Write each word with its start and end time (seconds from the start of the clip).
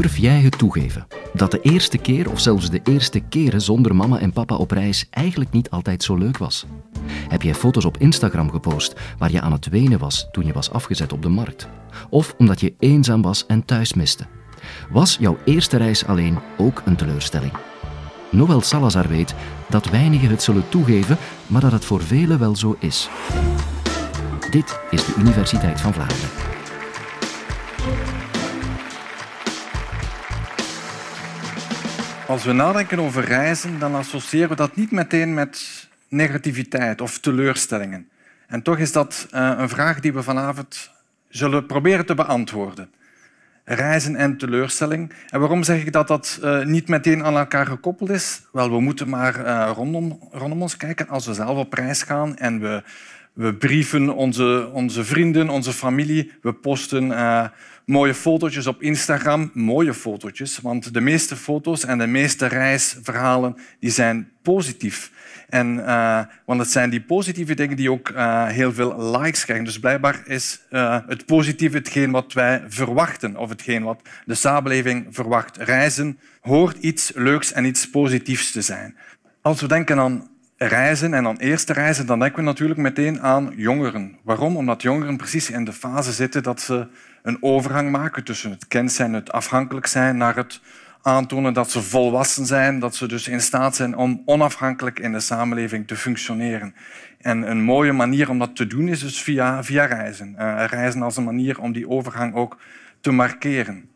Durf 0.00 0.16
jij 0.16 0.40
het 0.40 0.58
toegeven 0.58 1.06
dat 1.32 1.50
de 1.50 1.60
eerste 1.60 1.98
keer 1.98 2.30
of 2.30 2.40
zelfs 2.40 2.70
de 2.70 2.80
eerste 2.84 3.20
keren 3.20 3.60
zonder 3.60 3.96
mama 3.96 4.18
en 4.18 4.32
papa 4.32 4.54
op 4.54 4.70
reis 4.70 5.06
eigenlijk 5.10 5.50
niet 5.50 5.70
altijd 5.70 6.02
zo 6.02 6.16
leuk 6.16 6.38
was? 6.38 6.66
Heb 7.28 7.42
jij 7.42 7.54
foto's 7.54 7.84
op 7.84 7.96
Instagram 7.96 8.50
gepost 8.50 8.94
waar 9.18 9.30
je 9.30 9.40
aan 9.40 9.52
het 9.52 9.68
wenen 9.68 9.98
was 9.98 10.28
toen 10.32 10.46
je 10.46 10.52
was 10.52 10.70
afgezet 10.70 11.12
op 11.12 11.22
de 11.22 11.28
markt? 11.28 11.68
Of 12.10 12.34
omdat 12.38 12.60
je 12.60 12.74
eenzaam 12.78 13.22
was 13.22 13.46
en 13.46 13.64
thuis 13.64 13.94
miste? 13.94 14.26
Was 14.90 15.16
jouw 15.20 15.38
eerste 15.44 15.76
reis 15.76 16.06
alleen 16.06 16.38
ook 16.56 16.82
een 16.84 16.96
teleurstelling? 16.96 17.52
Noël 18.30 18.60
Salazar 18.60 19.08
weet 19.08 19.34
dat 19.68 19.90
weinigen 19.90 20.28
het 20.28 20.42
zullen 20.42 20.68
toegeven, 20.68 21.16
maar 21.46 21.60
dat 21.60 21.72
het 21.72 21.84
voor 21.84 22.02
velen 22.02 22.38
wel 22.38 22.56
zo 22.56 22.76
is. 22.78 23.08
Dit 24.50 24.80
is 24.90 25.04
de 25.04 25.14
Universiteit 25.18 25.80
van 25.80 25.92
Vlaanderen. 25.92 26.57
Als 32.28 32.44
we 32.44 32.52
nadenken 32.52 32.98
over 32.98 33.24
reizen, 33.24 33.78
dan 33.78 33.94
associëren 33.94 34.48
we 34.48 34.54
dat 34.54 34.76
niet 34.76 34.90
meteen 34.90 35.34
met 35.34 35.86
negativiteit 36.08 37.00
of 37.00 37.18
teleurstellingen. 37.18 38.08
En 38.46 38.62
toch 38.62 38.78
is 38.78 38.92
dat 38.92 39.26
eh, 39.30 39.52
een 39.56 39.68
vraag 39.68 40.00
die 40.00 40.12
we 40.12 40.22
vanavond 40.22 40.90
zullen 41.28 41.66
proberen 41.66 42.06
te 42.06 42.14
beantwoorden. 42.14 42.90
Reizen 43.64 44.16
en 44.16 44.36
teleurstelling. 44.36 45.12
En 45.28 45.40
waarom 45.40 45.62
zeg 45.62 45.80
ik 45.80 45.92
dat 45.92 46.08
dat 46.08 46.40
uh, 46.42 46.64
niet 46.64 46.88
meteen 46.88 47.24
aan 47.24 47.36
elkaar 47.36 47.66
gekoppeld 47.66 48.10
is? 48.10 48.42
Wel, 48.52 48.70
we 48.70 48.80
moeten 48.80 49.08
maar 49.08 49.44
uh, 49.44 49.70
rondom, 49.74 50.18
rondom 50.32 50.62
ons 50.62 50.76
kijken 50.76 51.08
als 51.08 51.26
we 51.26 51.34
zelf 51.34 51.58
op 51.58 51.72
reis 51.72 52.02
gaan 52.02 52.36
en 52.36 52.60
we, 52.60 52.82
we 53.38 53.54
brieven 53.54 54.14
onze, 54.14 54.70
onze 54.72 55.04
vrienden, 55.04 55.48
onze 55.48 55.72
familie, 55.72 56.32
we 56.42 56.52
posten 56.52 57.12
mooie 57.88 58.14
fotootjes 58.14 58.66
op 58.66 58.82
Instagram. 58.82 59.50
Mooie 59.54 59.94
fotootjes, 59.94 60.58
want 60.58 60.94
de 60.94 61.00
meeste 61.00 61.36
foto's 61.36 61.84
en 61.84 61.98
de 61.98 62.06
meeste 62.06 62.46
reisverhalen 62.46 63.56
die 63.80 63.90
zijn 63.90 64.30
positief. 64.42 65.10
En, 65.48 65.76
uh, 65.76 66.20
want 66.44 66.60
het 66.60 66.70
zijn 66.70 66.90
die 66.90 67.00
positieve 67.00 67.54
dingen 67.54 67.76
die 67.76 67.90
ook 67.90 68.08
uh, 68.08 68.46
heel 68.46 68.72
veel 68.72 69.10
likes 69.18 69.44
krijgen. 69.44 69.64
Dus 69.64 69.78
blijkbaar 69.78 70.22
is 70.26 70.60
het 71.06 71.26
positieve 71.26 71.76
hetgeen 71.76 72.10
wat 72.10 72.32
wij 72.32 72.62
verwachten, 72.68 73.36
of 73.36 73.48
hetgeen 73.48 73.82
wat 73.82 74.00
de 74.24 74.34
samenleving 74.34 75.06
verwacht. 75.10 75.56
Reizen 75.56 76.18
hoort 76.40 76.76
iets 76.76 77.12
leuks 77.14 77.52
en 77.52 77.64
iets 77.64 77.90
positiefs 77.90 78.50
te 78.50 78.62
zijn. 78.62 78.96
Als 79.42 79.60
we 79.60 79.68
denken 79.68 79.98
aan 79.98 80.28
reizen 80.58 81.14
en 81.14 81.26
aan 81.26 81.36
eerste 81.36 81.72
reizen, 81.72 82.06
dan 82.06 82.18
denken 82.18 82.38
we 82.38 82.44
natuurlijk 82.44 82.80
meteen 82.80 83.20
aan 83.20 83.52
jongeren. 83.56 84.16
Waarom? 84.22 84.56
Omdat 84.56 84.82
jongeren 84.82 85.16
precies 85.16 85.50
in 85.50 85.64
de 85.64 85.72
fase 85.72 86.12
zitten 86.12 86.42
dat 86.42 86.60
ze 86.60 86.86
een 87.22 87.38
overgang 87.40 87.90
maken 87.90 88.24
tussen 88.24 88.50
het 88.50 88.68
kent 88.68 88.92
zijn, 88.92 89.12
het 89.12 89.32
afhankelijk 89.32 89.86
zijn, 89.86 90.16
naar 90.16 90.36
het 90.36 90.60
aantonen 91.02 91.52
dat 91.52 91.70
ze 91.70 91.82
volwassen 91.82 92.46
zijn, 92.46 92.78
dat 92.78 92.96
ze 92.96 93.06
dus 93.06 93.28
in 93.28 93.40
staat 93.40 93.76
zijn 93.76 93.96
om 93.96 94.22
onafhankelijk 94.24 94.98
in 94.98 95.12
de 95.12 95.20
samenleving 95.20 95.86
te 95.86 95.96
functioneren. 95.96 96.74
En 97.18 97.50
een 97.50 97.62
mooie 97.62 97.92
manier 97.92 98.30
om 98.30 98.38
dat 98.38 98.56
te 98.56 98.66
doen 98.66 98.88
is 98.88 99.00
dus 99.00 99.22
via, 99.22 99.64
via 99.64 99.84
reizen. 99.84 100.34
Uh, 100.38 100.64
reizen 100.66 101.02
als 101.02 101.16
een 101.16 101.24
manier 101.24 101.60
om 101.60 101.72
die 101.72 101.88
overgang 101.88 102.34
ook 102.34 102.58
te 103.00 103.10
markeren. 103.10 103.88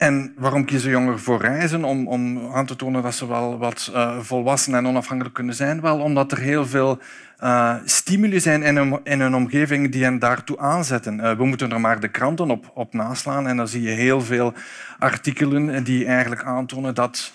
En 0.00 0.32
waarom 0.36 0.64
kiezen 0.64 0.90
jongeren 0.90 1.20
voor 1.20 1.40
reizen? 1.40 1.84
Om, 1.84 2.08
om 2.08 2.52
aan 2.52 2.66
te 2.66 2.76
tonen 2.76 3.02
dat 3.02 3.14
ze 3.14 3.26
wel 3.26 3.58
wat 3.58 3.90
uh, 3.94 4.18
volwassen 4.18 4.74
en 4.74 4.86
onafhankelijk 4.86 5.34
kunnen 5.34 5.54
zijn? 5.54 5.80
Wel 5.80 5.98
omdat 5.98 6.32
er 6.32 6.38
heel 6.38 6.66
veel 6.66 6.98
uh, 7.42 7.74
stimuli 7.84 8.40
zijn 8.40 8.62
in 8.62 8.76
een, 8.76 9.00
in 9.02 9.34
omgeving 9.34 9.92
die 9.92 10.04
hen 10.04 10.18
daartoe 10.18 10.58
aanzetten. 10.58 11.18
Uh, 11.18 11.36
we 11.36 11.44
moeten 11.44 11.72
er 11.72 11.80
maar 11.80 12.00
de 12.00 12.08
kranten 12.08 12.50
op, 12.50 12.70
op 12.74 12.92
naslaan 12.92 13.46
en 13.46 13.56
dan 13.56 13.68
zie 13.68 13.82
je 13.82 13.90
heel 13.90 14.20
veel 14.20 14.54
artikelen 14.98 15.84
die 15.84 16.06
eigenlijk 16.06 16.44
aantonen 16.44 16.94
dat 16.94 17.32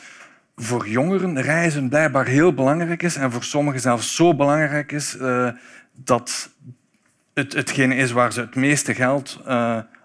voor 0.55 0.87
jongeren 0.87 1.41
reizen 1.41 1.89
blijkbaar 1.89 2.25
heel 2.25 2.53
belangrijk 2.53 3.03
is 3.03 3.15
en 3.15 3.31
voor 3.31 3.43
sommigen 3.43 3.81
zelfs 3.81 4.15
zo 4.15 4.35
belangrijk 4.35 4.91
is 4.91 5.17
dat 5.93 6.49
het 7.33 7.53
hetgene 7.53 7.95
is 7.95 8.11
waar 8.11 8.33
ze 8.33 8.39
het 8.39 8.55
meeste 8.55 8.93
geld 8.93 9.41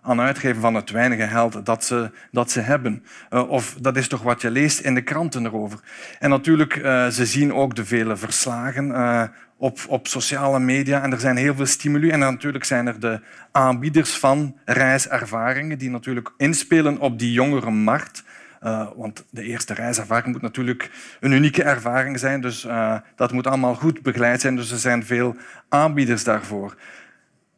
aan 0.03 0.21
uitgeven 0.21 0.61
van 0.61 0.75
het 0.75 0.91
weinige 0.91 1.28
geld 1.28 1.66
dat 1.66 1.84
ze, 1.84 2.11
dat 2.31 2.50
ze 2.50 2.61
hebben. 2.61 3.05
Uh, 3.31 3.50
of 3.50 3.77
dat 3.81 3.97
is 3.97 4.09
toch 4.09 4.22
wat 4.22 4.43
je 4.43 4.50
leest 4.50 4.81
in 4.81 4.94
de 4.94 5.03
kranten 5.03 5.44
erover. 5.44 5.81
En 6.19 6.31
natuurlijk, 6.31 6.77
uh, 6.77 7.06
ze 7.06 7.27
zien 7.27 7.55
ook 7.55 7.75
de 7.75 7.84
vele 7.84 8.16
verslagen 8.16 8.88
uh, 8.88 9.22
op, 9.56 9.78
op 9.88 10.06
sociale 10.06 10.59
media 10.59 11.03
en 11.03 11.12
er 11.12 11.21
zijn 11.21 11.37
heel 11.37 11.55
veel 11.55 11.66
stimuli. 11.66 12.11
En 12.11 12.19
natuurlijk 12.19 12.65
zijn 12.65 12.87
er 12.87 13.00
de 13.00 13.21
aanbieders 13.53 14.16
van 14.16 14.56
reiservaringen 14.65 15.78
die 15.78 15.91
natuurlijk 15.91 16.32
inspelen 16.37 16.99
op 16.99 17.19
die 17.19 17.32
jongere 17.32 17.71
markt. 17.71 18.25
Want 18.97 19.25
de 19.31 19.43
eerste 19.43 19.75
reiservaring 19.75 20.32
moet 20.32 20.43
natuurlijk 20.43 20.91
een 21.21 21.32
unieke 21.32 21.62
ervaring 21.62 22.19
zijn. 22.19 22.41
Dus 22.41 22.67
dat 23.17 23.32
moet 23.32 23.47
allemaal 23.47 23.75
goed 23.75 24.03
begeleid 24.03 24.41
zijn. 24.41 24.56
Dus 24.56 24.71
er 24.71 24.78
zijn 24.78 25.05
veel 25.05 25.37
aanbieders 25.69 26.25
daarvoor. 26.25 26.77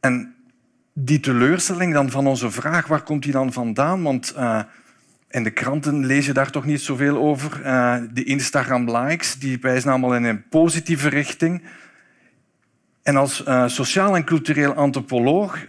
En 0.00 0.34
die 0.92 1.20
teleurstelling 1.20 1.92
dan 1.92 2.10
van 2.10 2.26
onze 2.26 2.50
vraag, 2.50 2.86
waar 2.86 3.02
komt 3.02 3.22
die 3.22 3.32
dan 3.32 3.52
vandaan? 3.52 4.02
Want 4.02 4.34
uh, 4.36 4.62
in 5.30 5.42
de 5.44 5.50
kranten 5.50 6.06
lees 6.06 6.26
je 6.26 6.32
daar 6.32 6.50
toch 6.50 6.64
niet 6.64 6.80
zoveel 6.80 7.16
over. 7.16 7.60
Uh, 7.64 7.96
de 8.12 8.24
Instagram-likes 8.24 9.38
die 9.38 9.58
wijzen 9.60 9.90
allemaal 9.90 10.14
in 10.14 10.24
een 10.24 10.48
positieve 10.48 11.08
richting. 11.08 11.62
En 13.02 13.16
als 13.16 13.44
uh, 13.46 13.68
sociaal 13.68 14.16
en 14.16 14.24
cultureel 14.24 14.72
antropoloog 14.72 15.66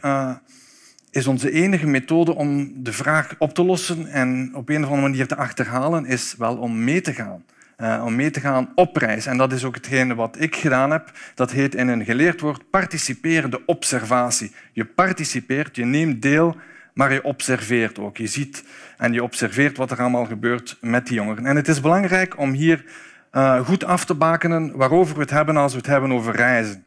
is 1.11 1.27
onze 1.27 1.51
enige 1.51 1.87
methode 1.87 2.35
om 2.35 2.73
de 2.83 2.93
vraag 2.93 3.35
op 3.37 3.53
te 3.53 3.63
lossen 3.63 4.07
en 4.07 4.51
op 4.55 4.69
een 4.69 4.83
of 4.83 4.89
andere 4.89 5.09
manier 5.09 5.27
te 5.27 5.35
achterhalen, 5.35 6.05
is 6.05 6.35
wel 6.37 6.57
om 6.57 6.83
mee 6.83 7.01
te 7.01 7.13
gaan 7.13 7.43
uh, 7.77 8.01
om 8.05 8.15
mee 8.15 8.31
te 8.31 8.39
gaan 8.39 8.71
op 8.75 8.97
reis. 8.97 9.25
En 9.25 9.37
dat 9.37 9.53
is 9.53 9.63
ook 9.63 9.75
hetgene 9.75 10.15
wat 10.15 10.35
ik 10.39 10.55
gedaan 10.55 10.91
heb. 10.91 11.11
Dat 11.35 11.51
heet 11.51 11.75
in 11.75 11.87
een 11.87 12.05
geleerd 12.05 12.41
woord 12.41 12.69
participerende 12.69 13.61
observatie. 13.65 14.55
Je 14.71 14.85
participeert, 14.85 15.75
je 15.75 15.85
neemt 15.85 16.21
deel, 16.21 16.55
maar 16.93 17.13
je 17.13 17.23
observeert 17.23 17.99
ook. 17.99 18.17
Je 18.17 18.27
ziet 18.27 18.63
en 18.97 19.13
je 19.13 19.23
observeert 19.23 19.77
wat 19.77 19.91
er 19.91 19.99
allemaal 19.99 20.25
gebeurt 20.25 20.77
met 20.81 21.07
die 21.07 21.15
jongeren. 21.15 21.45
En 21.45 21.55
het 21.55 21.67
is 21.67 21.81
belangrijk 21.81 22.37
om 22.37 22.51
hier 22.51 22.85
uh, 23.31 23.59
goed 23.65 23.83
af 23.83 24.05
te 24.05 24.13
bakenen 24.13 24.75
waarover 24.75 25.15
we 25.15 25.21
het 25.21 25.29
hebben 25.29 25.57
als 25.57 25.71
we 25.71 25.77
het 25.77 25.87
hebben 25.87 26.11
over 26.11 26.35
reizen. 26.35 26.83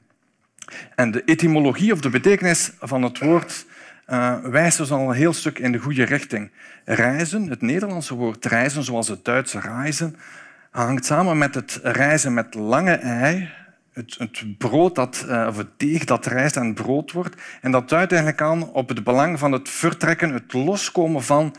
En 0.94 1.10
de 1.10 1.22
etymologie 1.24 1.92
of 1.92 2.00
de 2.00 2.10
betekenis 2.10 2.72
van 2.80 3.02
het 3.02 3.18
woord 3.18 3.66
uh, 4.08 4.38
wijst 4.42 4.78
dus 4.78 4.90
al 4.90 5.08
een 5.08 5.14
heel 5.14 5.32
stuk 5.32 5.58
in 5.58 5.72
de 5.72 5.78
goede 5.78 6.04
richting. 6.04 6.50
Reizen, 6.84 7.48
het 7.48 7.62
Nederlandse 7.62 8.14
woord 8.14 8.44
reizen, 8.44 8.82
zoals 8.82 9.08
het 9.08 9.24
Duitse 9.24 9.60
reizen, 9.60 10.16
hangt 10.84 11.04
samen 11.04 11.38
met 11.38 11.54
het 11.54 11.80
reizen 11.82 12.34
met 12.34 12.54
lange 12.54 12.92
ei, 12.92 13.48
het, 13.92 14.14
het, 14.18 14.58
brood 14.58 14.94
dat, 14.94 15.24
eh, 15.28 15.46
of 15.48 15.56
het 15.56 15.68
deeg 15.76 16.04
dat 16.04 16.26
rijst 16.26 16.56
en 16.56 16.74
brood 16.74 17.12
wordt. 17.12 17.42
En 17.60 17.70
dat 17.70 17.88
duidt 17.88 18.12
eigenlijk 18.12 18.42
aan 18.42 18.72
op 18.72 18.88
het 18.88 19.04
belang 19.04 19.38
van 19.38 19.52
het 19.52 19.68
vertrekken, 19.68 20.32
het 20.32 20.52
loskomen 20.52 21.22
van 21.22 21.54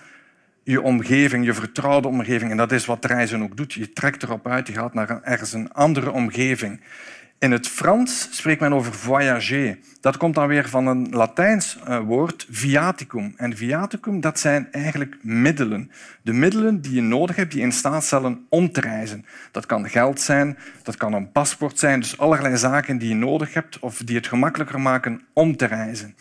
je 0.64 0.82
omgeving, 0.82 1.46
je 1.46 1.54
vertrouwde 1.54 2.08
omgeving. 2.08 2.52
En 2.52 2.58
dat 2.58 2.72
is 2.72 2.86
wat 2.86 3.06
reizen 3.06 3.44
ook 3.44 3.58
doet. 3.58 3.74
Je 3.74 3.94
trekt 3.94 4.24
erop 4.24 4.48
uit, 4.48 4.68
je 4.68 4.74
gaat 4.74 4.94
naar 4.94 5.22
ergens 5.24 5.54
een 5.54 5.72
andere 5.72 6.12
omgeving. 6.12 6.82
In 7.40 7.52
het 7.52 7.68
Frans 7.68 8.28
spreekt 8.32 8.60
men 8.60 8.74
over 8.74 8.94
voyager. 8.94 9.78
Dat 10.02 10.18
komt 10.18 10.36
dan 10.36 10.48
weer 10.48 10.70
van 10.70 10.88
een 10.88 11.10
Latijns 11.10 11.80
eh, 11.86 12.00
woord, 12.00 12.48
viaticum. 12.50 13.34
En 13.36 13.58
viaticum, 13.58 14.22
dat 14.22 14.40
zijn 14.40 14.72
eigenlijk 14.72 15.18
middelen. 15.22 15.92
De 16.22 16.34
middelen 16.34 16.82
die 16.82 16.94
je 16.94 17.02
nodig 17.02 17.36
hebt, 17.36 17.52
die 17.52 17.62
in 17.62 17.72
staat 17.72 18.04
stellen 18.04 18.46
om 18.50 18.72
te 18.72 18.82
reizen. 18.82 19.26
Dat 19.52 19.66
kan 19.66 19.90
geld 19.90 20.22
zijn, 20.22 20.58
dat 20.84 20.98
kan 20.98 21.14
een 21.14 21.32
paspoort 21.32 21.80
zijn, 21.80 22.00
dus 22.00 22.18
allerlei 22.18 22.58
zaken 22.58 22.98
die 22.98 23.10
je 23.10 23.16
nodig 23.16 23.54
hebt 23.54 23.80
of 23.80 23.98
die 23.98 24.16
het 24.16 24.28
gemakkelijker 24.28 24.82
maken 24.82 25.22
om 25.34 25.58
te 25.58 25.66
reizen. 25.66 26.16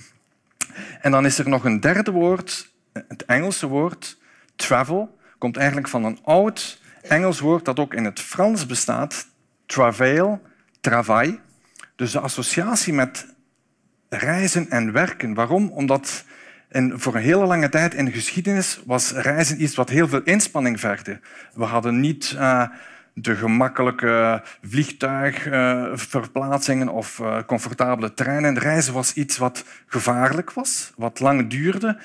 En 1.01 1.11
dan 1.11 1.27
is 1.27 1.39
er 1.39 1.49
nog 1.49 1.65
een 1.65 1.81
derde 1.81 2.11
woord, 2.11 2.73
het 2.93 3.25
Engelse 3.25 3.67
woord, 3.67 4.19
travel, 4.57 5.19
komt 5.39 5.57
eigenlijk 5.57 5.89
van 5.89 6.05
een 6.05 6.19
oud 6.25 6.81
Engels 7.03 7.41
woord 7.41 7.65
dat 7.65 7.79
ook 7.79 7.95
in 7.95 8.05
het 8.05 8.21
Frans 8.21 8.67
bestaat, 8.67 9.27
travail, 9.67 10.41
travail. 10.89 11.39
Dus 11.97 12.13
de 12.13 12.21
associatie 12.21 12.93
met 12.93 13.35
reizen 14.09 14.71
en 14.71 14.93
werken. 14.93 15.35
Waarom? 15.35 15.71
Omdat 15.71 16.25
in, 16.71 16.93
voor 16.97 17.15
een 17.15 17.23
hele 17.23 17.47
lange 17.47 17.69
tijd 17.69 17.95
in 17.95 18.05
de 18.05 18.13
geschiedenis 18.13 18.81
was 18.85 19.13
reizen 19.13 19.63
iets 19.63 19.75
wat 19.75 19.89
heel 19.89 20.09
veel 20.09 20.23
inspanning 20.23 20.81
vergde. 20.81 21.21
We 21.55 21.65
hadden 21.65 22.01
niet 22.01 22.35
uh, 22.37 22.67
de 23.15 23.37
gemakkelijke 23.37 24.43
vliegtuigverplaatsingen 24.63 26.87
uh, 26.87 26.95
of 26.95 27.19
uh, 27.19 27.39
comfortabele 27.47 28.15
treinen. 28.15 28.59
Reizen 28.59 28.95
was 28.95 29.15
iets 29.15 29.39
wat 29.39 29.65
gevaarlijk 29.87 30.53
was, 30.53 30.93
wat 30.97 31.21
lang 31.21 31.51
duurde 31.51 31.99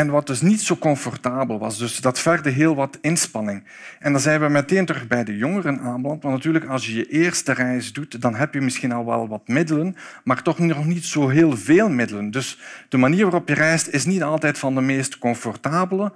en 0.00 0.10
wat 0.10 0.26
dus 0.26 0.40
niet 0.40 0.60
zo 0.60 0.76
comfortabel 0.76 1.58
was. 1.58 1.78
Dus 1.78 1.96
dat 1.96 2.18
verde 2.18 2.50
heel 2.50 2.74
wat 2.74 2.98
inspanning. 3.00 3.64
En 3.98 4.12
dan 4.12 4.20
zijn 4.20 4.40
we 4.40 4.48
meteen 4.48 4.86
terug 4.86 5.06
bij 5.06 5.24
de 5.24 5.36
jongeren 5.36 5.80
aanbeland. 5.80 6.22
Want 6.22 6.34
natuurlijk, 6.34 6.64
als 6.64 6.86
je 6.86 6.94
je 6.94 7.08
eerste 7.08 7.52
reis 7.52 7.92
doet, 7.92 8.20
dan 8.20 8.34
heb 8.34 8.54
je 8.54 8.60
misschien 8.60 8.92
al 8.92 9.06
wel 9.06 9.28
wat 9.28 9.48
middelen, 9.48 9.96
maar 10.24 10.42
toch 10.42 10.58
nog 10.58 10.86
niet 10.86 11.04
zo 11.04 11.28
heel 11.28 11.56
veel 11.56 11.88
middelen. 11.88 12.30
Dus 12.30 12.58
de 12.88 12.96
manier 12.96 13.22
waarop 13.22 13.48
je 13.48 13.54
reist 13.54 13.88
is 13.88 14.04
niet 14.04 14.22
altijd 14.22 14.58
van 14.58 14.74
de 14.74 14.80
meest 14.80 15.18
comfortabele. 15.18 16.12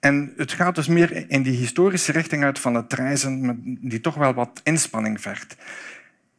En 0.00 0.32
het 0.36 0.52
gaat 0.52 0.74
dus 0.74 0.88
meer 0.88 1.30
in 1.30 1.42
die 1.42 1.56
historische 1.56 2.12
richting 2.12 2.44
uit 2.44 2.58
van 2.58 2.74
het 2.74 2.92
reizen, 2.92 3.60
die 3.80 4.00
toch 4.00 4.14
wel 4.14 4.34
wat 4.34 4.60
inspanning 4.64 5.20
vergt. 5.20 5.56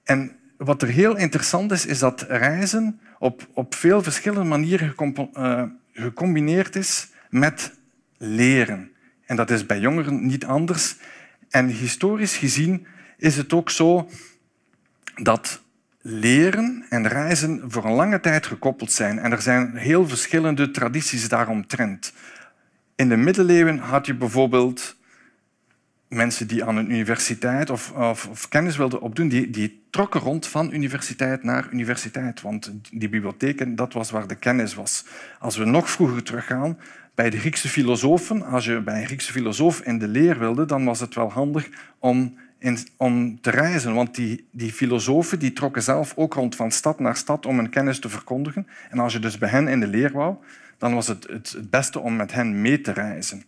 En 0.03 0.31
wat 0.65 0.81
er 0.81 0.87
heel 0.87 1.17
interessant 1.17 1.71
is, 1.71 1.85
is 1.85 1.99
dat 1.99 2.25
reizen 2.27 2.99
op, 3.19 3.47
op 3.53 3.75
veel 3.75 4.03
verschillende 4.03 4.49
manieren 4.49 4.95
uh, 5.37 5.63
gecombineerd 5.93 6.75
is 6.75 7.07
met 7.29 7.73
leren. 8.17 8.91
En 9.25 9.35
dat 9.35 9.49
is 9.49 9.65
bij 9.65 9.79
jongeren 9.79 10.25
niet 10.25 10.45
anders. 10.45 10.95
En 11.49 11.67
historisch 11.67 12.37
gezien 12.37 12.85
is 13.17 13.37
het 13.37 13.53
ook 13.53 13.69
zo 13.69 14.09
dat 15.15 15.61
leren 16.01 16.85
en 16.89 17.07
reizen 17.07 17.61
voor 17.67 17.85
een 17.85 17.91
lange 17.91 18.19
tijd 18.19 18.45
gekoppeld 18.45 18.91
zijn. 18.91 19.19
En 19.19 19.31
er 19.31 19.41
zijn 19.41 19.75
heel 19.75 20.07
verschillende 20.07 20.71
tradities 20.71 21.29
daaromtrent. 21.29 22.13
In 22.95 23.09
de 23.09 23.17
middeleeuwen 23.17 23.77
had 23.77 24.05
je 24.05 24.15
bijvoorbeeld 24.15 24.95
mensen 26.15 26.47
die 26.47 26.63
aan 26.63 26.77
een 26.77 26.91
universiteit 26.91 27.69
of, 27.69 27.91
of, 27.91 28.27
of, 28.27 28.47
kennis 28.49 28.77
wilden 28.77 29.01
opdoen, 29.01 29.27
die, 29.27 29.49
die 29.49 29.83
trokken 29.89 30.19
rond 30.19 30.47
van 30.47 30.73
universiteit 30.73 31.43
naar 31.43 31.67
universiteit. 31.71 32.41
Want 32.41 32.73
die 32.91 33.09
bibliotheken, 33.09 33.75
dat 33.75 33.93
was 33.93 34.11
waar 34.11 34.27
de 34.27 34.35
kennis 34.35 34.73
was. 34.73 35.05
Als 35.39 35.57
we 35.57 35.65
nog 35.65 35.89
vroeger 35.89 36.23
teruggaan, 36.23 36.77
bij 37.15 37.29
de 37.29 37.39
Griekse 37.39 37.69
filosofen, 37.69 38.43
als 38.43 38.65
je 38.65 38.81
bij 38.81 38.99
een 38.99 39.05
Griekse 39.05 39.31
filosoof 39.31 39.81
in 39.81 39.99
de 39.99 40.07
leer 40.07 40.39
wilde, 40.39 40.65
dan 40.65 40.85
was 40.85 40.99
het 40.99 41.15
wel 41.15 41.31
handig 41.31 41.69
om, 41.99 42.37
in, 42.59 42.77
om 42.97 43.41
te 43.41 43.49
reizen. 43.49 43.93
Want 43.93 44.15
die, 44.15 44.47
die 44.51 44.71
filosofen 44.71 45.39
die 45.39 45.53
trokken 45.53 45.83
zelf 45.83 46.13
ook 46.15 46.33
rond 46.33 46.55
van 46.55 46.71
stad 46.71 46.99
naar 46.99 47.15
stad 47.15 47.45
om 47.45 47.57
hun 47.57 47.69
kennis 47.69 47.99
te 47.99 48.09
verkondigen. 48.09 48.67
En 48.89 48.99
als 48.99 49.13
je 49.13 49.19
dus 49.19 49.37
bij 49.37 49.49
hen 49.49 49.67
in 49.67 49.79
de 49.79 49.87
leer 49.87 50.11
wou, 50.11 50.35
dan 50.77 50.93
was 50.93 51.07
het 51.07 51.27
het, 51.29 51.51
het 51.51 51.69
beste 51.69 51.99
om 51.99 52.15
met 52.15 52.31
hen 52.31 52.61
mee 52.61 52.81
te 52.81 52.91
reizen. 52.91 53.43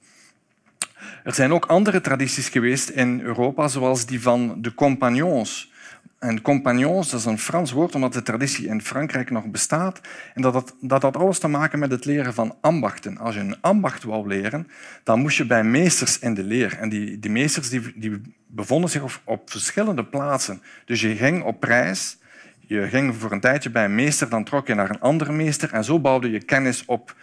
Er 1.26 1.34
zijn 1.34 1.54
ook 1.54 1.66
andere 1.66 2.02
tradities 2.02 2.50
geweest 2.50 2.90
in 2.90 3.22
Europa, 3.22 3.68
zoals 3.68 4.06
die 4.06 4.22
van 4.22 4.62
de 4.62 4.74
compagnons. 4.74 5.72
En 6.20 6.42
compagnons, 6.42 7.10
dat 7.10 7.20
is 7.20 7.26
een 7.26 7.40
Frans 7.40 7.72
woord, 7.72 7.96
omdat 7.96 8.14
de 8.14 8.22
traditie 8.22 8.68
in 8.68 8.82
Frankrijk 8.82 9.30
nog 9.30 9.46
bestaat. 9.46 10.02
En 10.34 10.42
dat 10.42 10.54
had, 10.54 10.76
dat 10.82 11.02
had 11.02 11.18
alles 11.18 11.40
te 11.40 11.48
maken 11.48 11.80
met 11.80 11.92
het 11.92 12.06
leren 12.06 12.34
van 12.34 12.56
ambachten. 12.62 13.18
Als 13.18 13.36
je 13.36 13.42
een 13.42 13.62
ambacht 13.62 14.04
wou 14.04 14.28
leren, 14.28 14.68
dan 15.04 15.20
moest 15.20 15.38
je 15.38 15.46
bij 15.46 15.64
meesters 15.64 16.20
in 16.20 16.34
de 16.34 16.44
leer. 16.44 16.78
En 16.80 16.90
die, 16.90 17.20
die 17.20 17.32
meesters 17.32 17.70
die, 17.70 17.94
die 17.96 18.22
bevonden 18.48 18.90
zich 18.90 19.04
op, 19.04 19.22
op 19.24 19.50
verschillende 19.52 20.06
plaatsen. 20.06 20.62
Dus 20.86 21.02
je 21.02 21.16
ging 21.16 21.44
op 21.44 21.64
reis, 21.64 22.18
je 22.60 22.88
ging 22.88 23.16
voor 23.16 23.32
een 23.32 23.40
tijdje 23.40 23.70
bij 23.70 23.86
een 23.86 23.96
meester, 23.96 24.30
dan 24.30 24.44
trok 24.44 24.68
je 24.68 24.74
naar 24.74 24.90
een 24.90 25.02
andere 25.02 25.32
meester 25.32 25.74
en 25.74 25.84
zo 25.84 26.00
bouwde 26.00 26.32
je 26.32 26.44
kennis 26.44 26.86
op. 26.86 27.16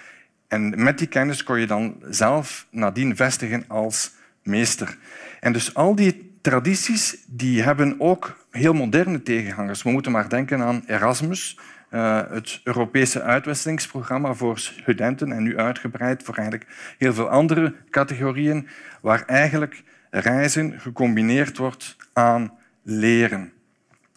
En 0.52 0.82
met 0.82 0.98
die 0.98 1.06
kennis 1.06 1.42
kon 1.42 1.60
je 1.60 1.66
dan 1.66 1.96
zelf 2.10 2.66
nadien 2.70 3.16
vestigen 3.16 3.64
als 3.68 4.12
meester. 4.42 4.96
En 5.40 5.52
dus 5.52 5.74
al 5.74 5.94
die 5.94 6.38
tradities 6.40 7.16
die 7.26 7.62
hebben 7.62 8.00
ook 8.00 8.46
heel 8.50 8.72
moderne 8.72 9.22
tegenhangers. 9.22 9.82
We 9.82 9.90
moeten 9.90 10.12
maar 10.12 10.28
denken 10.28 10.60
aan 10.60 10.82
Erasmus, 10.86 11.58
eh, 11.90 12.20
het 12.30 12.60
Europese 12.64 13.22
uitwisselingsprogramma 13.22 14.34
voor 14.34 14.58
studenten 14.58 15.32
en 15.32 15.42
nu 15.42 15.58
uitgebreid 15.58 16.22
voor 16.22 16.34
eigenlijk 16.34 16.94
heel 16.98 17.14
veel 17.14 17.28
andere 17.28 17.74
categorieën, 17.90 18.68
waar 19.00 19.22
eigenlijk 19.26 19.82
reizen 20.10 20.80
gecombineerd 20.80 21.56
wordt 21.56 21.96
aan 22.12 22.52
leren. 22.82 23.52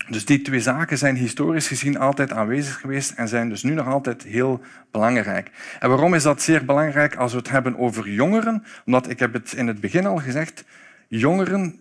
Dus 0.10 0.25
die 0.25 0.42
twee 0.42 0.60
zaken 0.60 0.98
zijn 0.98 1.16
historisch 1.16 1.68
gezien 1.68 1.98
altijd 1.98 2.31
aanwezig 2.31 2.80
geweest 2.80 3.12
en 3.12 3.28
zijn 3.28 3.50
dus 3.50 3.63
nu 3.63 3.74
nog 3.74 3.88
altijd 3.88 4.24
heel 4.24 4.62
belangrijk. 4.92 5.52
En 5.80 5.90
waarom 5.90 6.13
is 6.13 6.24
dat 6.24 6.42
zeer 6.42 6.66
belangrijk 6.66 7.16
als 7.16 7.31
we 7.31 7.38
het 7.38 7.50
hebben 7.50 7.78
over 7.78 8.10
jongeren? 8.10 8.63
Omdat, 8.86 9.10
ik 9.10 9.19
heb 9.19 9.34
het 9.34 9.54
in 9.54 9.68
het 9.68 9.80
begin 9.80 10.06
al 10.06 10.18
gezegd, 10.18 10.63
jongeren 11.07 11.80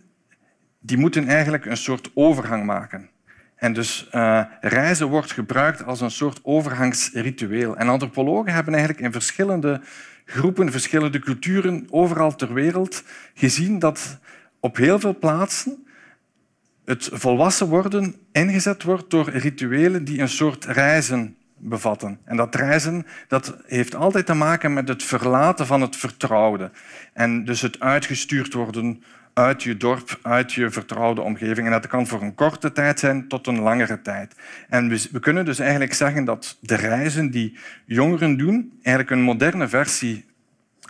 die 0.80 0.96
moeten 0.96 1.28
eigenlijk 1.28 1.64
een 1.64 1.76
soort 1.76 2.10
overgang 2.14 2.64
maken. 2.64 3.08
En 3.56 3.72
dus 3.72 4.08
uh, 4.12 4.42
reizen 4.60 5.08
wordt 5.08 5.32
gebruikt 5.32 5.84
als 5.84 6.00
een 6.00 6.10
soort 6.10 6.40
overgangsritueel. 6.42 7.76
En 7.76 7.88
antropologen 7.88 8.52
hebben 8.52 8.74
eigenlijk 8.74 9.04
in 9.04 9.12
verschillende 9.12 9.80
groepen, 10.24 10.70
verschillende 10.70 11.18
culturen, 11.18 11.86
overal 11.90 12.34
ter 12.34 12.54
wereld 12.54 13.02
gezien 13.34 13.78
dat 13.78 14.18
op 14.60 14.76
heel 14.76 15.00
veel 15.00 15.18
plaatsen 15.18 15.83
het 16.84 17.08
volwassen 17.12 17.68
worden 17.68 18.14
ingezet 18.32 18.82
wordt 18.82 19.10
door 19.10 19.30
rituelen 19.30 20.04
die 20.04 20.20
een 20.20 20.28
soort 20.28 20.64
reizen 20.64 21.36
bevatten. 21.56 22.18
En 22.24 22.36
dat 22.36 22.54
reizen 22.54 23.06
dat 23.28 23.56
heeft 23.66 23.94
altijd 23.94 24.26
te 24.26 24.34
maken 24.34 24.72
met 24.72 24.88
het 24.88 25.02
verlaten 25.02 25.66
van 25.66 25.80
het 25.80 25.96
vertrouwde. 25.96 26.70
En 27.12 27.44
dus 27.44 27.60
het 27.60 27.80
uitgestuurd 27.80 28.54
worden 28.54 29.02
uit 29.34 29.62
je 29.62 29.76
dorp, 29.76 30.18
uit 30.22 30.52
je 30.52 30.70
vertrouwde 30.70 31.20
omgeving. 31.20 31.66
En 31.66 31.72
dat 31.72 31.86
kan 31.86 32.06
voor 32.06 32.22
een 32.22 32.34
korte 32.34 32.72
tijd 32.72 32.98
zijn 32.98 33.28
tot 33.28 33.46
een 33.46 33.60
langere 33.60 34.02
tijd. 34.02 34.34
En 34.68 34.88
we, 34.88 35.08
we 35.12 35.20
kunnen 35.20 35.44
dus 35.44 35.58
eigenlijk 35.58 35.94
zeggen 35.94 36.24
dat 36.24 36.56
de 36.60 36.74
reizen 36.74 37.30
die 37.30 37.58
jongeren 37.84 38.36
doen, 38.36 38.78
eigenlijk 38.82 39.10
een 39.10 39.22
moderne 39.22 39.68
versie 39.68 40.24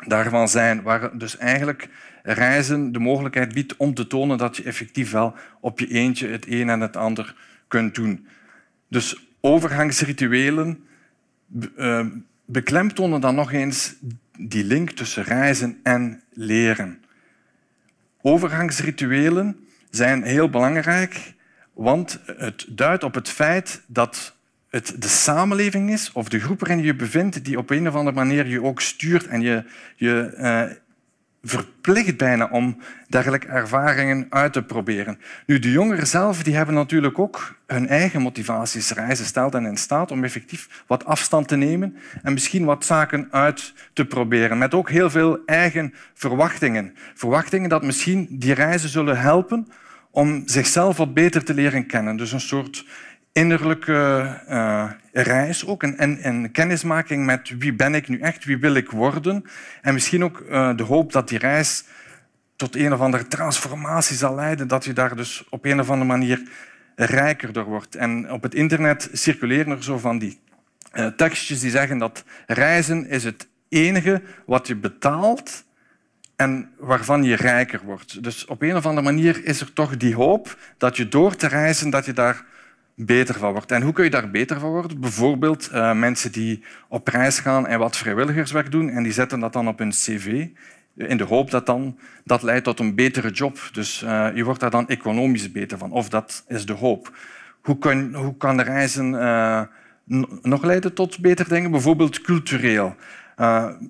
daarvan 0.07 0.49
zijn, 0.49 0.83
waar 0.83 1.19
dus 1.19 1.37
eigenlijk 1.37 1.89
reizen 2.27 2.93
de 2.93 2.99
mogelijkheid 2.99 3.55
biedt 3.55 3.77
om 3.77 3.95
te 3.95 4.07
tonen 4.07 4.39
dat 4.39 4.57
je 4.57 4.63
effectief 4.63 5.11
wel 5.11 5.35
op 5.61 5.79
je 5.79 5.89
eentje 5.89 6.29
het 6.29 6.47
een 6.49 6.69
en 6.69 6.81
het 6.81 6.97
ander 6.97 7.35
kunt 7.69 7.95
doen. 7.95 8.27
Dus 8.89 9.27
overgangsrituelen 9.41 10.85
uh, 11.77 12.07
beklemtonen 12.45 13.21
dan 13.21 13.35
nog 13.35 13.53
eens 13.53 13.95
die 14.39 14.65
link 14.65 14.91
tussen 14.91 15.23
reizen 15.23 15.79
en 15.83 16.23
leren. 16.33 17.03
Overgangsrituelen 18.23 19.57
zijn 19.91 20.23
heel 20.23 20.51
belangrijk, 20.51 21.35
want 21.73 22.21
het 22.37 22.67
duidt 22.69 23.05
op 23.05 23.15
het 23.15 23.29
feit 23.29 23.83
dat 23.87 24.37
het 24.71 24.95
de 24.99 25.09
samenleving 25.09 25.91
is 25.91 26.13
of 26.13 26.29
de 26.29 26.41
groep 26.41 26.61
waarin 26.61 26.79
je 26.79 26.85
je 26.85 26.95
bevindt 26.95 27.45
die 27.45 27.59
op 27.59 27.71
een 27.71 27.89
of 27.89 27.95
andere 27.95 28.17
manier 28.17 28.47
je 28.47 28.63
ook 28.63 28.81
stuurt 28.81 29.27
en 29.27 29.41
je, 29.41 29.65
je 29.97 30.35
uh, 30.37 30.77
verplicht 31.45 32.17
bijna 32.17 32.49
om 32.51 32.77
dergelijke 33.09 33.47
ervaringen 33.47 34.27
uit 34.31 34.53
te 34.53 34.63
proberen. 34.63 35.19
Nu, 35.47 35.59
de 35.59 35.71
jongeren 35.71 36.07
zelf 36.07 36.43
die 36.43 36.57
hebben 36.57 36.75
natuurlijk 36.75 37.19
ook 37.19 37.55
hun 37.67 37.89
eigen 37.89 38.23
motivaties. 38.23 38.91
Reizen 38.91 39.27
stelt 39.27 39.53
hen 39.53 39.67
in 39.67 39.77
staat 39.77 40.11
om 40.11 40.25
effectief 40.25 40.83
wat 40.87 41.05
afstand 41.05 41.49
te 41.49 41.57
nemen 41.57 41.97
en 42.23 42.33
misschien 42.33 42.65
wat 42.65 42.85
zaken 42.85 43.29
uit 43.31 43.75
te 43.93 44.05
proberen. 44.05 44.59
Met 44.59 44.75
ook 44.75 44.91
heel 44.91 45.11
veel 45.11 45.39
eigen 45.47 45.95
verwachtingen. 46.15 46.95
Verwachtingen 47.15 47.69
dat 47.69 47.83
misschien 47.83 48.27
die 48.31 48.55
reizen 48.55 48.89
zullen 48.89 49.19
helpen 49.19 49.69
om 50.11 50.43
zichzelf 50.47 50.97
wat 50.97 51.15
beter 51.15 51.45
te 51.45 51.55
leren 51.55 51.87
kennen. 51.87 52.17
Dus 52.17 52.33
een 52.33 52.41
soort 52.41 52.85
innerlijke 53.35 54.41
uh, 54.49 54.91
reis 55.13 55.67
ook. 55.67 55.83
En, 55.83 56.19
en, 56.19 56.51
kennismaking 56.51 57.27
met 57.27 57.55
wie 57.59 57.75
ben 57.75 57.95
ik 57.95 58.09
nu 58.09 58.21
echt, 58.21 58.45
wie 58.45 58.59
wil 58.59 58.75
ik 58.75 58.91
worden. 58.91 59.45
En 59.83 59.95
misschien 59.95 60.25
ook 60.25 60.45
uh, 60.51 60.77
de 60.77 60.83
hoop 60.83 61.13
dat 61.13 61.29
die 61.29 61.39
reis 61.39 61.85
tot 62.57 62.77
een 62.77 62.93
of 62.93 63.01
andere 63.01 63.27
transformatie 63.27 64.17
zal 64.17 64.35
leiden. 64.35 64.69
Dat 64.69 64.85
je 64.85 64.93
daar 64.93 65.17
dus 65.17 65.45
op 65.51 65.65
een 65.65 65.81
of 65.81 65.91
andere 65.91 66.11
manier 66.11 66.43
rijker 66.97 67.53
door 67.53 67.65
wordt. 67.65 67.95
En 67.95 68.33
op 68.33 68.43
het 68.43 68.55
internet 68.55 69.09
circuleren 69.13 69.77
er 69.77 69.83
zo 69.83 69.99
van 69.99 70.19
die 70.19 70.41
uh, 70.95 71.07
tekstjes 71.07 71.61
die 71.61 71.71
zeggen 71.71 71.99
dat 71.99 72.25
reizen 72.47 73.09
is 73.09 73.25
het 73.25 73.49
enige 73.69 74.23
wat 74.47 74.67
je 74.67 74.77
betaalt 74.77 75.65
en 76.37 76.71
waarvan 76.79 77.23
je 77.23 77.37
rijker 77.37 77.81
wordt. 77.85 78.23
Dus 78.23 78.45
op 78.45 78.63
een 78.63 78.77
of 78.77 78.87
andere 78.87 79.07
manier 79.07 79.45
is 79.45 79.61
er 79.61 79.73
toch 79.73 79.97
die 79.97 80.15
hoop 80.15 80.59
dat 80.79 80.97
je 80.97 81.09
door 81.09 81.37
te 81.37 81.47
reizen, 81.47 81.91
dat 81.91 82.05
je 82.05 82.13
daar 82.13 82.45
beter 82.95 83.35
van 83.35 83.53
wordt. 83.53 83.73
En 83.73 83.83
hoe 83.83 83.93
kun 83.93 84.05
je 84.05 84.11
daar 84.11 84.31
beter 84.31 84.61
van 84.61 84.71
worden? 84.71 85.01
Bijvoorbeeld 85.01 85.71
uh, 85.73 85.93
mensen 85.93 86.33
die 86.33 86.63
op 86.89 87.09
reis 87.09 87.39
gaan 87.39 87.67
en 87.67 87.79
wat 87.79 87.97
vrijwilligerswerk 87.97 88.71
doen 88.71 88.91
en 88.91 89.03
die 89.03 89.13
zetten 89.13 89.41
dat 89.41 89.53
dan 89.53 89.69
op 89.69 89.79
hun 89.79 89.91
cv 89.91 90.47
in 90.97 91.17
de 91.17 91.25
hoop 91.25 91.51
dat 91.51 91.67
dan, 91.67 91.99
dat 92.25 92.43
leidt 92.43 92.65
tot 92.65 92.81
een 92.81 92.95
betere 92.95 93.31
job. 93.31 93.59
Dus 93.73 94.03
uh, 94.03 94.29
je 94.35 94.45
wordt 94.45 94.61
daar 94.61 94.71
dan 94.71 94.89
economisch 94.89 95.53
beter 95.53 95.79
van. 95.79 95.91
Of 95.91 96.09
dat 96.09 96.45
is 96.49 96.67
de 96.67 96.73
hoop. 96.73 97.17
Hoe 97.63 97.79
kan, 97.79 98.15
hoe 98.15 98.37
kan 98.37 98.61
reizen 98.61 99.13
uh, 99.13 99.63
nog 100.43 100.63
leiden 100.65 100.95
tot 100.95 101.19
beter 101.19 101.49
dingen? 101.49 101.71
Bijvoorbeeld 101.71 102.21
cultureel. 102.21 102.97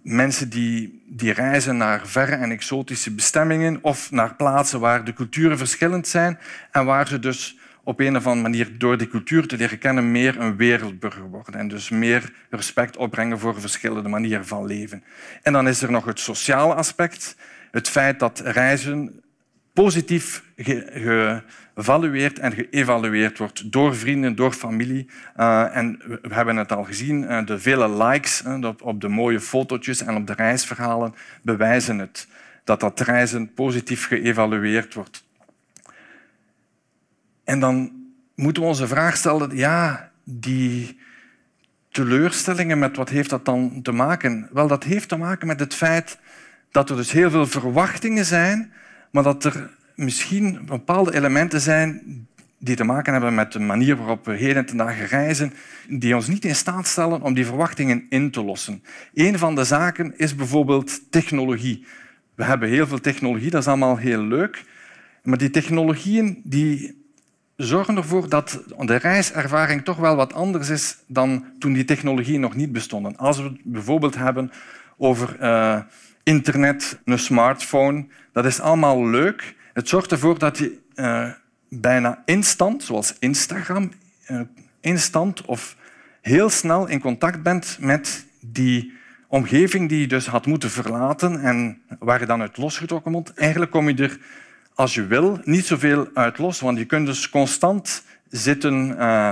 Mensen 0.02 0.48
die, 0.48 1.02
die 1.06 1.32
reizen 1.32 1.76
naar 1.76 2.06
verre 2.06 2.34
en 2.34 2.50
exotische 2.50 3.10
bestemmingen 3.10 3.78
of 3.82 4.10
naar 4.10 4.34
plaatsen 4.34 4.80
waar 4.80 5.04
de 5.04 5.12
culturen 5.12 5.58
verschillend 5.58 6.08
zijn 6.08 6.38
en 6.70 6.84
waar 6.84 7.08
ze 7.08 7.18
dus 7.18 7.58
op 7.84 8.00
een 8.00 8.16
of 8.16 8.26
andere 8.26 8.48
manier 8.48 8.78
door 8.78 8.96
die 8.96 9.08
cultuur 9.08 9.46
te 9.46 9.56
leren 9.56 9.78
kennen 9.78 10.10
meer 10.10 10.40
een 10.40 10.56
wereldburger 10.56 11.28
worden 11.28 11.54
en 11.54 11.68
dus 11.68 11.88
meer 11.88 12.32
respect 12.50 12.96
opbrengen 12.96 13.38
voor 13.38 13.60
verschillende 13.60 14.08
manieren 14.08 14.46
van 14.46 14.66
leven. 14.66 15.04
En 15.42 15.52
dan 15.52 15.68
is 15.68 15.82
er 15.82 15.90
nog 15.90 16.04
het 16.04 16.20
sociale 16.20 16.74
aspect, 16.74 17.36
het 17.70 17.88
feit 17.88 18.18
dat 18.18 18.40
reizen 18.40 19.22
positief 19.72 20.44
geëvalueerd 20.56 22.38
en 22.38 22.52
geëvalueerd 22.52 23.38
wordt 23.38 23.72
door 23.72 23.96
vrienden, 23.96 24.34
door 24.34 24.52
familie. 24.52 25.10
Uh, 25.36 25.76
en 25.76 26.00
we 26.22 26.34
hebben 26.34 26.56
het 26.56 26.72
al 26.72 26.84
gezien, 26.84 27.22
uh, 27.22 27.46
de 27.46 27.58
vele 27.58 28.04
likes 28.04 28.42
uh, 28.46 28.68
op 28.82 29.00
de 29.00 29.08
mooie 29.08 29.40
fotootjes 29.40 30.02
en 30.02 30.16
op 30.16 30.26
de 30.26 30.34
reisverhalen 30.34 31.14
bewijzen 31.42 31.98
het. 31.98 32.28
Dat 32.64 32.80
dat 32.80 33.00
reizen 33.00 33.54
positief 33.54 34.06
geëvalueerd 34.06 34.94
wordt. 34.94 35.23
En 37.44 37.60
dan 37.60 37.92
moeten 38.34 38.62
we 38.62 38.68
onze 38.68 38.86
vraag 38.86 39.16
stellen, 39.16 39.56
ja, 39.56 40.10
die 40.24 40.98
teleurstellingen, 41.90 42.78
met 42.78 42.96
wat 42.96 43.08
heeft 43.08 43.30
dat 43.30 43.44
dan 43.44 43.82
te 43.82 43.92
maken? 43.92 44.48
Wel, 44.52 44.68
dat 44.68 44.84
heeft 44.84 45.08
te 45.08 45.16
maken 45.16 45.46
met 45.46 45.60
het 45.60 45.74
feit 45.74 46.18
dat 46.70 46.90
er 46.90 46.96
dus 46.96 47.12
heel 47.12 47.30
veel 47.30 47.46
verwachtingen 47.46 48.24
zijn, 48.24 48.72
maar 49.10 49.22
dat 49.22 49.44
er 49.44 49.70
misschien 49.94 50.66
bepaalde 50.66 51.14
elementen 51.14 51.60
zijn 51.60 52.02
die 52.58 52.76
te 52.76 52.84
maken 52.84 53.12
hebben 53.12 53.34
met 53.34 53.52
de 53.52 53.58
manier 53.58 53.96
waarop 53.96 54.24
we 54.24 54.32
heden 54.32 54.66
ten 54.66 54.76
dagen 54.76 55.06
reizen, 55.06 55.52
die 55.88 56.14
ons 56.14 56.28
niet 56.28 56.44
in 56.44 56.54
staat 56.54 56.86
stellen 56.86 57.22
om 57.22 57.34
die 57.34 57.46
verwachtingen 57.46 58.06
in 58.08 58.30
te 58.30 58.44
lossen. 58.44 58.82
Een 59.14 59.38
van 59.38 59.54
de 59.54 59.64
zaken 59.64 60.18
is 60.18 60.34
bijvoorbeeld 60.34 61.10
technologie. 61.10 61.86
We 62.34 62.44
hebben 62.44 62.68
heel 62.68 62.86
veel 62.86 63.00
technologie, 63.00 63.50
dat 63.50 63.60
is 63.60 63.68
allemaal 63.68 63.96
heel 63.96 64.22
leuk. 64.22 64.64
Maar 65.22 65.38
die 65.38 65.50
technologieën 65.50 66.40
die 66.44 67.03
zorgen 67.56 67.96
ervoor 67.96 68.28
dat 68.28 68.62
de 68.78 68.96
reiservaring 68.96 69.84
toch 69.84 69.96
wel 69.96 70.16
wat 70.16 70.32
anders 70.32 70.68
is 70.68 70.96
dan 71.06 71.44
toen 71.58 71.72
die 71.72 71.84
technologieën 71.84 72.40
nog 72.40 72.54
niet 72.54 72.72
bestonden. 72.72 73.16
Als 73.16 73.36
we 73.36 73.42
het 73.42 73.58
bijvoorbeeld 73.62 74.14
hebben 74.14 74.52
over 74.96 75.36
uh, 75.40 75.80
internet, 76.22 76.98
een 77.04 77.18
smartphone, 77.18 78.06
dat 78.32 78.44
is 78.44 78.60
allemaal 78.60 79.06
leuk. 79.06 79.54
Het 79.72 79.88
zorgt 79.88 80.12
ervoor 80.12 80.38
dat 80.38 80.58
je 80.58 80.78
uh, 80.94 81.30
bijna 81.68 82.22
instant, 82.24 82.82
zoals 82.82 83.14
Instagram, 83.18 83.90
uh, 84.28 84.40
instant 84.80 85.44
of 85.44 85.76
heel 86.20 86.50
snel 86.50 86.86
in 86.86 87.00
contact 87.00 87.42
bent 87.42 87.76
met 87.80 88.26
die 88.40 88.92
omgeving 89.28 89.88
die 89.88 90.00
je 90.00 90.06
dus 90.06 90.26
had 90.26 90.46
moeten 90.46 90.70
verlaten 90.70 91.40
en 91.40 91.82
waar 91.98 92.20
je 92.20 92.26
dan 92.26 92.40
uit 92.40 92.56
losgetrokken 92.56 93.12
wordt. 93.12 93.34
Eigenlijk 93.34 93.70
kom 93.70 93.88
je 93.88 93.94
er, 93.94 94.18
als 94.74 94.94
je 94.94 95.06
wil, 95.06 95.40
niet 95.44 95.66
zoveel 95.66 96.08
uit 96.14 96.38
los, 96.38 96.60
want 96.60 96.78
je 96.78 96.84
kunt 96.84 97.06
dus 97.06 97.28
constant 97.28 98.04
zitten 98.28 98.88
uh, 98.88 99.30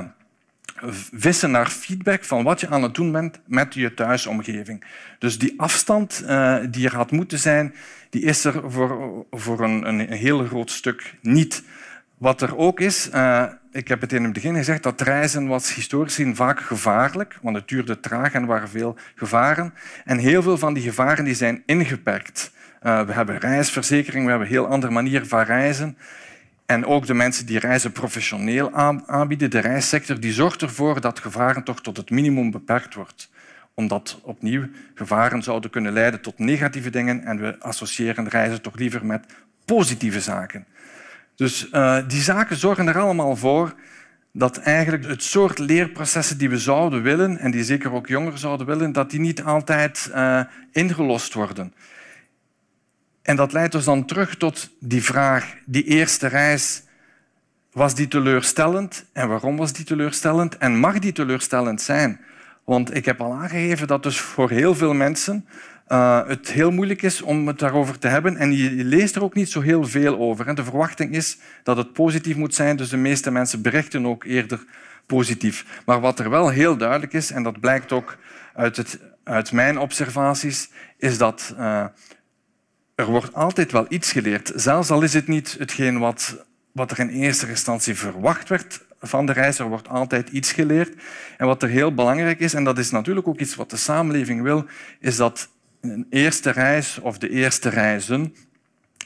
vissen 1.12 1.50
naar 1.50 1.68
feedback 1.68 2.24
van 2.24 2.42
wat 2.42 2.60
je 2.60 2.68
aan 2.68 2.82
het 2.82 2.94
doen 2.94 3.12
bent 3.12 3.40
met 3.46 3.74
je 3.74 3.94
thuisomgeving. 3.94 4.84
Dus 5.18 5.38
die 5.38 5.54
afstand 5.56 6.22
uh, 6.24 6.58
die 6.70 6.86
er 6.86 6.96
had 6.96 7.10
moeten 7.10 7.38
zijn, 7.38 7.74
die 8.10 8.22
is 8.22 8.44
er 8.44 8.70
voor, 8.70 9.24
voor 9.30 9.60
een, 9.60 9.88
een 9.88 10.12
heel 10.12 10.44
groot 10.44 10.70
stuk 10.70 11.14
niet. 11.20 11.62
Wat 12.22 12.42
er 12.42 12.56
ook 12.56 12.80
is, 12.80 13.10
uh, 13.14 13.44
ik 13.72 13.88
heb 13.88 14.00
het 14.00 14.12
in 14.12 14.24
het 14.24 14.32
begin 14.32 14.54
gezegd, 14.54 14.82
dat 14.82 15.00
reizen 15.00 15.46
was 15.46 15.74
historisch 15.74 16.14
gezien 16.14 16.36
vaak 16.36 16.60
gevaarlijk, 16.60 17.38
want 17.40 17.56
het 17.56 17.68
duurde 17.68 18.00
traag 18.00 18.32
en 18.32 18.46
waren 18.46 18.68
veel 18.68 18.96
gevaren. 19.14 19.74
En 20.04 20.18
heel 20.18 20.42
veel 20.42 20.58
van 20.58 20.74
die 20.74 20.82
gevaren 20.82 21.24
die 21.24 21.34
zijn 21.34 21.62
ingeperkt. 21.66 22.52
Uh, 22.82 23.00
we 23.00 23.12
hebben 23.12 23.38
reisverzekering, 23.38 24.24
we 24.24 24.30
hebben 24.30 24.48
heel 24.48 24.66
andere 24.66 24.92
manier 24.92 25.26
van 25.26 25.42
reizen. 25.42 25.96
En 26.66 26.86
ook 26.86 27.06
de 27.06 27.14
mensen 27.14 27.46
die 27.46 27.58
reizen 27.58 27.92
professioneel 27.92 28.72
aanbieden, 29.06 29.50
de 29.50 29.58
reissector, 29.58 30.20
die 30.20 30.32
zorgt 30.32 30.62
ervoor 30.62 31.00
dat 31.00 31.18
gevaren 31.18 31.64
toch 31.64 31.80
tot 31.80 31.96
het 31.96 32.10
minimum 32.10 32.50
beperkt 32.50 32.94
wordt 32.94 33.30
omdat 33.74 34.20
opnieuw 34.22 34.68
gevaren 34.94 35.42
zouden 35.42 35.70
kunnen 35.70 35.92
leiden 35.92 36.20
tot 36.20 36.38
negatieve 36.38 36.90
dingen 36.90 37.24
en 37.24 37.40
we 37.40 37.56
associëren 37.60 38.28
reizen 38.28 38.62
toch 38.62 38.76
liever 38.76 39.06
met 39.06 39.24
positieve 39.64 40.20
zaken. 40.20 40.66
Dus 41.42 41.68
uh, 41.72 41.98
die 42.08 42.20
zaken 42.20 42.56
zorgen 42.56 42.88
er 42.88 42.98
allemaal 42.98 43.36
voor 43.36 43.74
dat 44.32 44.58
eigenlijk 44.58 45.06
het 45.06 45.22
soort 45.22 45.58
leerprocessen 45.58 46.38
die 46.38 46.50
we 46.50 46.58
zouden 46.58 47.02
willen, 47.02 47.38
en 47.38 47.50
die 47.50 47.64
zeker 47.64 47.92
ook 47.92 48.06
jongeren 48.06 48.38
zouden 48.38 48.66
willen, 48.66 48.92
dat 48.92 49.10
die 49.10 49.20
niet 49.20 49.42
altijd 49.42 50.10
uh, 50.14 50.40
ingelost 50.72 51.34
worden. 51.34 51.74
En 53.22 53.36
dat 53.36 53.52
leidt 53.52 53.74
ons 53.74 53.84
dan 53.84 54.04
terug 54.04 54.36
tot 54.36 54.70
die 54.78 55.02
vraag, 55.02 55.54
die 55.66 55.84
eerste 55.84 56.26
reis, 56.26 56.82
was 57.72 57.94
die 57.94 58.08
teleurstellend? 58.08 59.04
En 59.12 59.28
waarom 59.28 59.56
was 59.56 59.72
die 59.72 59.84
teleurstellend? 59.84 60.56
En 60.56 60.78
mag 60.78 60.98
die 60.98 61.12
teleurstellend 61.12 61.80
zijn? 61.80 62.20
Want 62.64 62.94
ik 62.94 63.04
heb 63.04 63.20
al 63.20 63.32
aangegeven 63.32 63.86
dat 63.86 64.02
dus 64.02 64.20
voor 64.20 64.50
heel 64.50 64.74
veel 64.74 64.94
mensen 64.94 65.46
uh, 65.88 66.26
het 66.26 66.50
heel 66.50 66.70
moeilijk 66.70 67.02
is 67.02 67.22
om 67.22 67.46
het 67.46 67.58
daarover 67.58 67.98
te 67.98 68.08
hebben. 68.08 68.36
En 68.36 68.56
je 68.56 68.84
leest 68.84 69.16
er 69.16 69.22
ook 69.22 69.34
niet 69.34 69.50
zo 69.50 69.60
heel 69.60 69.84
veel 69.84 70.18
over. 70.18 70.46
En 70.46 70.54
de 70.54 70.64
verwachting 70.64 71.14
is 71.14 71.38
dat 71.62 71.76
het 71.76 71.92
positief 71.92 72.36
moet 72.36 72.54
zijn, 72.54 72.76
dus 72.76 72.88
de 72.88 72.96
meeste 72.96 73.30
mensen 73.30 73.62
berichten 73.62 74.06
ook 74.06 74.24
eerder 74.24 74.64
positief. 75.06 75.82
Maar 75.86 76.00
wat 76.00 76.18
er 76.18 76.30
wel 76.30 76.48
heel 76.48 76.76
duidelijk 76.76 77.12
is, 77.12 77.30
en 77.30 77.42
dat 77.42 77.60
blijkt 77.60 77.92
ook 77.92 78.18
uit, 78.54 78.76
het, 78.76 78.98
uit 79.24 79.52
mijn 79.52 79.78
observaties, 79.78 80.70
is 80.98 81.18
dat 81.18 81.54
uh, 81.58 81.84
er 82.94 83.06
wordt 83.06 83.34
altijd 83.34 83.72
wel 83.72 83.86
iets 83.88 84.12
geleerd. 84.12 84.52
Zelfs 84.54 84.90
al 84.90 85.02
is 85.02 85.14
het 85.14 85.26
niet 85.26 85.56
hetgeen 85.58 85.98
wat, 85.98 86.44
wat 86.72 86.90
er 86.90 86.98
in 86.98 87.08
eerste 87.08 87.48
instantie 87.48 87.94
verwacht 87.94 88.48
werd 88.48 88.84
van 89.00 89.26
de 89.26 89.32
reis. 89.32 89.58
Er 89.58 89.68
wordt 89.68 89.88
altijd 89.88 90.28
iets 90.28 90.52
geleerd. 90.52 90.94
En 91.36 91.46
wat 91.46 91.62
er 91.62 91.68
heel 91.68 91.94
belangrijk 91.94 92.40
is, 92.40 92.54
en 92.54 92.64
dat 92.64 92.78
is 92.78 92.90
natuurlijk 92.90 93.28
ook 93.28 93.40
iets 93.40 93.54
wat 93.54 93.70
de 93.70 93.76
samenleving 93.76 94.42
wil, 94.42 94.64
is 95.00 95.16
dat 95.16 95.48
een 95.82 96.06
eerste 96.10 96.50
reis 96.50 96.98
of 96.98 97.18
de 97.18 97.28
eerste 97.28 97.68
reizen, 97.68 98.34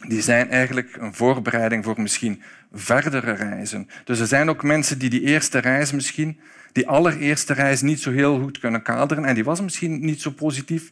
die 0.09 0.23
zijn 0.23 0.51
eigenlijk 0.51 0.97
een 0.97 1.15
voorbereiding 1.15 1.85
voor 1.85 2.01
misschien 2.01 2.43
verdere 2.73 3.31
reizen. 3.31 3.89
Dus 4.05 4.19
er 4.19 4.27
zijn 4.27 4.49
ook 4.49 4.63
mensen 4.63 4.99
die 4.99 5.11
die 5.11 5.21
eerste 5.21 5.59
reis 5.59 5.93
misschien, 5.93 6.39
die 6.73 6.89
allereerste 6.89 7.53
reis 7.53 7.83
niet 7.83 8.01
zo 8.01 8.11
heel 8.11 8.41
goed 8.41 8.59
kunnen 8.59 8.83
kaderen 8.83 9.25
en 9.25 9.35
die 9.35 9.45
was 9.45 9.61
misschien 9.61 10.05
niet 10.05 10.21
zo 10.21 10.31
positief. 10.31 10.91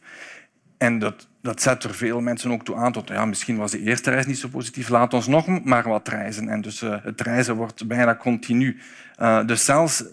En 0.77 0.99
dat, 0.99 1.27
dat 1.41 1.61
zet 1.61 1.83
er 1.83 1.95
veel 1.95 2.21
mensen 2.21 2.51
ook 2.51 2.65
toe 2.65 2.75
aan 2.75 2.91
tot 2.91 3.07
ja, 3.07 3.25
misschien 3.25 3.57
was 3.57 3.71
de 3.71 3.81
eerste 3.81 4.09
reis 4.09 4.25
niet 4.25 4.39
zo 4.39 4.47
positief, 4.47 4.89
laat 4.89 5.13
ons 5.13 5.27
nog 5.27 5.63
maar 5.63 5.87
wat 5.87 6.07
reizen. 6.07 6.49
En 6.49 6.61
dus 6.61 6.81
uh, 6.81 6.95
het 7.03 7.21
reizen 7.21 7.55
wordt 7.55 7.87
bijna 7.87 8.15
continu. 8.15 8.77
Uh, 9.21 9.45
dus 9.45 9.65
zelfs, 9.65 10.03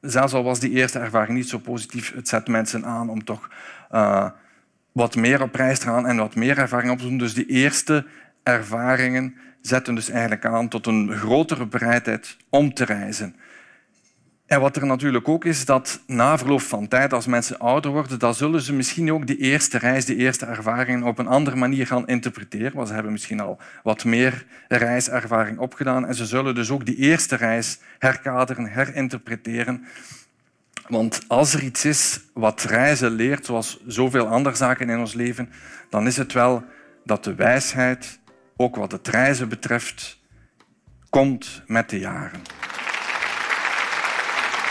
zelfs 0.00 0.32
al 0.32 0.42
was 0.42 0.60
die 0.60 0.70
eerste 0.70 0.98
ervaring 0.98 1.36
niet 1.36 1.48
zo 1.48 1.58
positief, 1.58 2.14
het 2.14 2.28
zet 2.28 2.48
mensen 2.48 2.84
aan 2.84 3.10
om 3.10 3.24
toch 3.24 3.50
uh, 3.92 4.28
wat 4.96 5.16
meer 5.16 5.42
op 5.42 5.54
reis 5.54 5.78
te 5.78 5.86
gaan 5.86 6.06
en 6.06 6.16
wat 6.16 6.34
meer 6.34 6.58
ervaring 6.58 6.92
op 6.92 6.98
te 6.98 7.04
doen. 7.04 7.18
Dus 7.18 7.34
die 7.34 7.46
eerste 7.46 8.06
ervaringen 8.42 9.34
zetten 9.60 9.94
dus 9.94 10.08
eigenlijk 10.08 10.44
aan 10.44 10.68
tot 10.68 10.86
een 10.86 11.12
grotere 11.12 11.66
bereidheid 11.66 12.36
om 12.48 12.74
te 12.74 12.84
reizen. 12.84 13.36
En 14.46 14.60
wat 14.60 14.76
er 14.76 14.86
natuurlijk 14.86 15.28
ook 15.28 15.44
is, 15.44 15.64
dat 15.64 16.00
na 16.06 16.38
verloop 16.38 16.60
van 16.60 16.88
tijd, 16.88 17.12
als 17.12 17.26
mensen 17.26 17.58
ouder 17.58 17.90
worden, 17.90 18.18
dan 18.18 18.34
zullen 18.34 18.60
ze 18.60 18.72
misschien 18.72 19.12
ook 19.12 19.26
die 19.26 19.38
eerste 19.38 19.78
reis, 19.78 20.04
die 20.04 20.16
eerste 20.16 20.46
ervaringen 20.46 21.06
op 21.06 21.18
een 21.18 21.26
andere 21.26 21.56
manier 21.56 21.86
gaan 21.86 22.06
interpreteren. 22.06 22.74
Want 22.74 22.88
ze 22.88 22.94
hebben 22.94 23.12
misschien 23.12 23.40
al 23.40 23.58
wat 23.82 24.04
meer 24.04 24.44
reiservaring 24.68 25.58
opgedaan 25.58 26.06
en 26.06 26.14
ze 26.14 26.26
zullen 26.26 26.54
dus 26.54 26.70
ook 26.70 26.86
die 26.86 26.96
eerste 26.96 27.36
reis 27.36 27.78
herkaderen, 27.98 28.66
herinterpreteren. 28.66 29.84
Want 30.88 31.24
als 31.26 31.54
er 31.54 31.62
iets 31.62 31.84
is 31.84 32.20
wat 32.34 32.62
reizen 32.62 33.10
leert, 33.10 33.46
zoals 33.46 33.80
zoveel 33.86 34.26
andere 34.26 34.56
zaken 34.56 34.90
in 34.90 34.98
ons 34.98 35.14
leven, 35.14 35.48
dan 35.90 36.06
is 36.06 36.16
het 36.16 36.32
wel 36.32 36.64
dat 37.04 37.24
de 37.24 37.34
wijsheid, 37.34 38.18
ook 38.56 38.76
wat 38.76 38.92
het 38.92 39.08
reizen 39.08 39.48
betreft, 39.48 40.18
komt 41.10 41.62
met 41.66 41.90
de 41.90 41.98
jaren. 41.98 42.40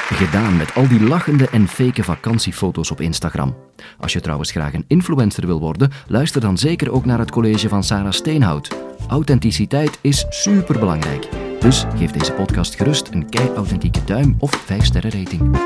Gedaan 0.09 0.57
met 0.57 0.73
al 0.73 0.87
die 0.87 1.03
lachende 1.03 1.49
en 1.49 1.67
fake 1.67 2.03
vakantiefoto's 2.03 2.91
op 2.91 3.01
Instagram. 3.01 3.55
Als 3.97 4.13
je 4.13 4.21
trouwens 4.21 4.51
graag 4.51 4.73
een 4.73 4.85
influencer 4.87 5.45
wil 5.45 5.59
worden, 5.59 5.91
luister 6.07 6.41
dan 6.41 6.57
zeker 6.57 6.91
ook 6.91 7.05
naar 7.05 7.19
het 7.19 7.31
college 7.31 7.69
van 7.69 7.83
Sarah 7.83 8.11
Steenhout. 8.11 8.75
Authenticiteit 9.07 9.99
is 10.01 10.25
superbelangrijk. 10.29 11.44
Dus 11.59 11.85
geef 11.95 12.11
deze 12.11 12.31
podcast 12.31 12.75
gerust 12.75 13.07
een 13.07 13.29
kei-authentieke 13.29 14.03
duim 14.05 14.35
of 14.39 14.51
5 14.51 14.85
sterren 14.85 15.11
rating. 15.11 15.57